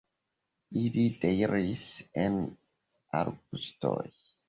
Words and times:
Ili 0.83 1.03
deiris 1.27 1.85
en 2.25 2.43
arbustojn. 3.23 4.15